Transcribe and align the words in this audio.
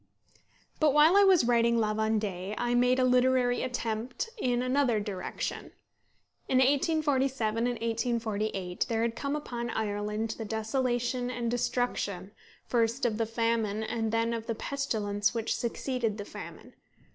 But 0.79 0.95
while 0.95 1.15
I 1.15 1.23
was 1.23 1.45
writing 1.45 1.77
La 1.77 1.93
Vendée 1.93 2.55
I 2.57 2.73
made 2.73 2.97
a 2.97 3.03
literary 3.03 3.61
attempt 3.61 4.31
in 4.39 4.63
another 4.63 4.99
direction. 4.99 5.73
In 6.49 6.57
1847 6.57 7.57
and 7.67 7.75
1848 7.75 8.87
there 8.89 9.03
had 9.03 9.15
come 9.15 9.35
upon 9.35 9.69
Ireland 9.69 10.31
the 10.39 10.43
desolation 10.43 11.29
and 11.29 11.51
destruction, 11.51 12.31
first 12.65 13.05
of 13.05 13.19
the 13.19 13.27
famine, 13.27 13.83
and 13.83 14.11
then 14.11 14.33
of 14.33 14.47
the 14.47 14.55
pestilence 14.55 15.35
which 15.35 15.55
succeeded 15.55 16.17
the 16.17 16.25
famine. 16.25 16.73